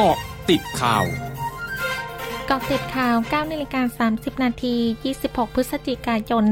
[0.00, 0.18] เกาะ
[0.50, 1.04] ติดข่าว
[2.50, 4.74] กาะติดข่าว 9นาฬิกา30 นาที
[5.14, 6.44] 26 พฤศจิกายน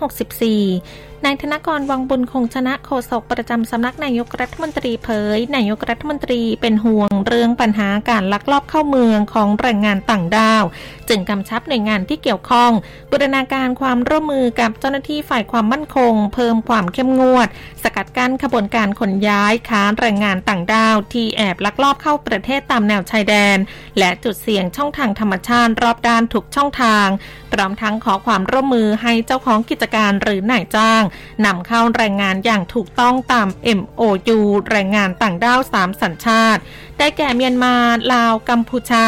[0.00, 10.64] 2564 นายธนกรวังบุญคงชนะโฆษกประจำสำนักนายกรัฐมนตรีเผย นายกรัฐมนตรีเป็นห่วงเรื่องปัญหาการลักลอบเข้าเมืองของแรงงานต่างด้าว
[11.08, 12.70] จึงกำชับหน่วยงานที่เกี่ยวข้อง
[13.10, 17.48] บูรณาการความร่วมมือกับเจ้าหน้าที่ฝ่ายความมั่นคง เพิ่มความเข้มงวด
[17.82, 23.58] สกัดกั้นขบวนการขนย้ายค้าแรงงานต่างด้าว ที่แอบลักลอบเข้าประเทศตามแนวชายแดน
[23.98, 27.08] และจุดเสี่ยงช่องทางธรรมชาติรอบด้านทุกช่องทาง
[27.52, 31.02] พร้อมทั้งขอความร่วมมือให้เจ้าของกิจการหรือนายจ้าง
[31.44, 34.38] นำเข้าแรงงานอย่างถูกต้องตาม MOU
[34.70, 36.60] แรงงานต่างด้าว3สัญชาติ
[36.98, 37.74] ได้แก่เมียนมา
[38.12, 39.06] ลาว กัมพูชา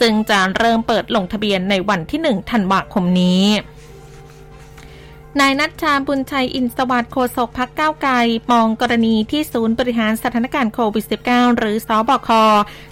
[0.00, 3.44] ซึ่งจะเริ่มเปิดลงทะเบียนในวันที่ 1 ธันวาคมนี้
[5.40, 8.12] นายนัชชาบุญชัยอินสวัสดิ์โฆษกพักก้าวไกล
[8.52, 12.28] มองกรณีที่ศูนย์บริหารสถานการณ์โควิด -19 หรือสอบค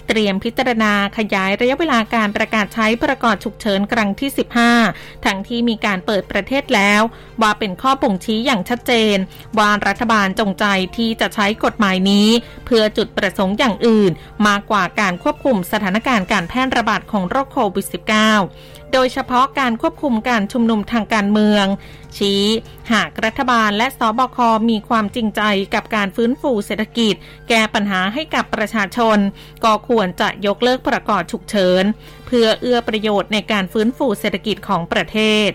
[0.07, 4.29] เตรียมพิจารณาขยายระยะเวลาการประกาศใช้ประกอบฉุกเฉินครั้งที่
[4.77, 7.01] 15 ทั้งที่มีการเปิดประเทศแล้ว
[7.41, 9.17] ว่าเป็นข้อบ่งชี้อย่างชัดเจน
[9.57, 10.65] ว่ารัฐบาลจงใจ
[10.97, 12.27] ที่จะใช้กฎหมายนี้
[12.65, 14.11] เพื่อจุดประสงค์อย่างอื่น
[14.47, 21.65] มากกว่าการควบคุมสถานการณ์การแพร่ระบาดของโรคโควิด -19 โดยเฉพาะการควบคุมการชุมนุมทางการเมือง
[22.17, 22.26] ชี้
[22.93, 24.37] หากรัฐบาลและสบค
[24.69, 25.41] มีความจริงใจ
[25.73, 27.15] กับการฟื้นฟูเศรษฐกิจ
[27.49, 29.17] แก้ปัญหาให้กับประชาชน
[29.63, 31.83] ก็ควรจะยกเลิกประกอบฉุกเฉิน
[32.27, 35.49] เพื่อเอื้อประโยชน์ในการฟื้นฟูเศรษฐกิจของประเทศ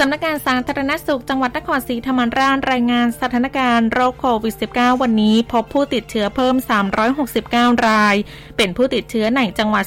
[0.00, 6.54] สำนักงานสาธารณสุขจังหวัดนครศรีธรรมราชรายงานสถานการณ์โรคโควิด -19 วันนี้ พบผู้ติดเชื้อเพิ่ม
[7.20, 8.14] 369 ราย
[8.56, 9.84] เป็นผู้ติดเชื้อในจังหวัด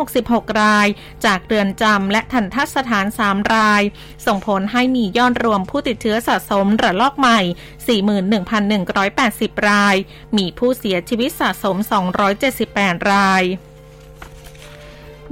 [0.00, 0.86] 366 ราย
[1.24, 3.82] จากเรือนจำและทันทัศสถาน 3 ราย
[4.26, 7.40] ส่งผลให้มียอดรวมผู้ติดเชื้อสะสมระลอกใหม่
[8.94, 9.96] 41,180 ราย
[10.36, 11.76] มีผู้เสียชีวิตสะสม
[12.42, 13.44] 278 ราย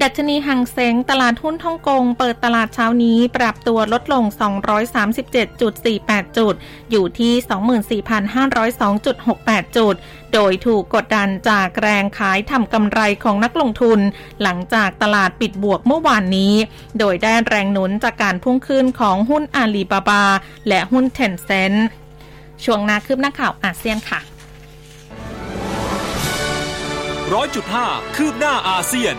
[0.03, 4.25] ดัชนีหังเซงตลาดหุ้นฮ่องกง เปิดตลาดเช้านี้ปรับตัวลดลง
[5.07, 6.55] 237.48 จุด
[6.91, 9.95] อยู่ที่ 24,502.68 จุด
[10.33, 14.01] โดยถูกกดดันจากแรงขายทำกำไรของนักลงทุน
[14.43, 16.55] หลังจากตลาดปิดบวกเมื่อวานนี้
[16.99, 20.25] โดยได้แรงหนุนจากการพุ่งขึ้นของหุ้นอาลีบาบา
[20.69, 21.73] และหุ้นเทนเซ็น
[22.65, 24.21] ช่วงนาคืบหน้าข่าวอาเซียนค่ะ
[27.35, 27.87] ร้อยจุดห้า
[28.17, 29.17] คืบหน้าอาเซียน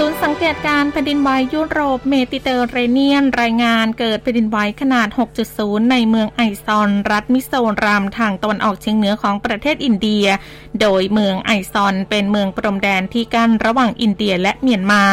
[0.00, 5.08] ศูนย์สังเกตการแผ่นดินไหวยุโรปเมดิเตอร์เรเนียน รายงานเกิดแผ่นดินไหวขนาด
[5.50, 7.52] 6.0 ในเมืองไอซอน รัฐมิโซ
[7.84, 10.26] รามทางตะวันออกเฉียงเหนือของประเทศอินเดีย
[10.80, 15.04] โดยเมืองไอซอนเป็นเมืองปรมแดนที่กั้นระหว่างอินเดียและเมียนมา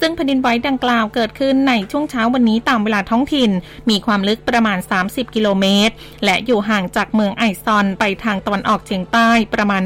[0.00, 3.50] ซึ่งแผ่นดินไหวดังกล่าวเกิดขึ้นในช่วงเช้าวันนี้ตามเวลาท้องถิ่น
[3.90, 9.82] มีความลึกประมาณ 30 กิโลเมตร และอยู่ห่างจากเมืองไอซอนไปทางตะวันออกเฉียงใต้ประมาณ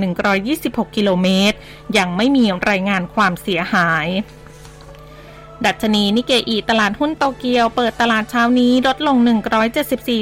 [0.47, 1.57] 126 กิโลเมตร
[1.99, 4.07] ยังไม่มีรายงานความเสียหาย
[5.67, 9.17] ดัชนีนิเกอีตลาดหุ้นโตเกียว เปิดตลาดเช้านี้ลดลง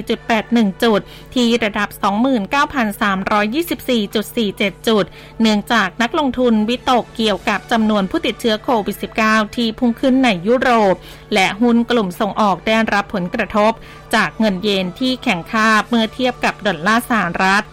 [0.09, 1.01] 174.81 จุด
[1.35, 5.05] ที่ระดับ 29,324.47 จุด
[5.41, 8.97] เนื่องจากนักลงทุนวิตกเกี่ยวกับจำนวนผู้ติดเชื้อโควิด
[9.27, 10.95] -19 ที่พุ่งขึ้นในยุโรป
[11.35, 13.73] และหุ้นกลุ่มส่งออกได้รับผลกระทบ
[14.15, 17.65] จากเงินเยนที่แข็งค่าเมื่อเทียบกับดอลลาร์สหรัฐ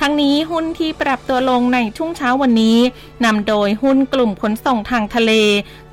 [0.00, 2.78] ทั้งนี้หุ้นที่ปรับตัวลงในช่วงเช้าวันนี้
[3.24, 5.32] นำโดยหุ้นกลุ่มขนส่งทางทะเล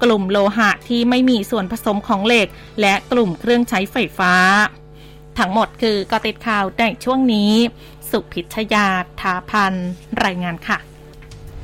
[0.03, 2.47] กลุ่มโลหะที่ไม่มีส่วนผสมของเหล็ก
[2.81, 4.33] และกลุ่มเครื่องใช้ไฟฟ้า
[5.39, 7.51] ทั้งหมดคือกติดข่าวในช่วงนี้
[8.09, 8.87] สุพิชยา
[9.21, 9.73] ทาพัน
[10.23, 10.92] รายงานค่ะ